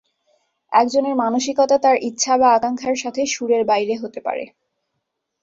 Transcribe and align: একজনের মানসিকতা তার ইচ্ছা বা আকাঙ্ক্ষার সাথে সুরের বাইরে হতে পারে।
একজনের 0.71 1.15
মানসিকতা 1.15 1.75
তার 1.77 1.95
ইচ্ছা 2.01 2.33
বা 2.37 2.47
আকাঙ্ক্ষার 2.53 2.95
সাথে 2.95 3.21
সুরের 3.25 3.63
বাইরে 3.65 3.93
হতে 3.95 4.19
পারে। 4.21 4.43